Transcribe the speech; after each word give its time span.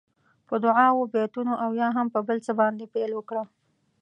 په 0.47 0.55
دعاوو، 0.65 1.09
بېتونو 1.13 1.53
او 1.63 1.69
یا 1.81 1.89
هم 1.97 2.07
په 2.13 2.19
بل 2.27 2.37
څه 2.45 2.51
باندې 2.59 2.91
پیل 2.93 3.11
وکړه. 3.15 3.43